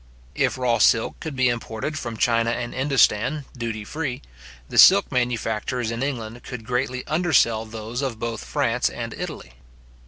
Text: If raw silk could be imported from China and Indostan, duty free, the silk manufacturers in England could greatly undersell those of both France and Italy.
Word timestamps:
If 0.33 0.57
raw 0.57 0.79
silk 0.79 1.19
could 1.19 1.35
be 1.35 1.47
imported 1.47 1.95
from 1.95 2.17
China 2.17 2.49
and 2.49 2.73
Indostan, 2.73 3.45
duty 3.55 3.85
free, 3.85 4.23
the 4.67 4.79
silk 4.79 5.11
manufacturers 5.11 5.91
in 5.91 6.01
England 6.01 6.41
could 6.41 6.65
greatly 6.65 7.05
undersell 7.05 7.65
those 7.65 8.01
of 8.01 8.17
both 8.17 8.43
France 8.43 8.89
and 8.89 9.13
Italy. 9.13 9.51